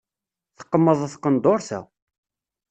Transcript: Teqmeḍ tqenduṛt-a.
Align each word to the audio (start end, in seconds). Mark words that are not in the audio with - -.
Teqmeḍ 0.57 0.99
tqenduṛt-a. 1.13 1.79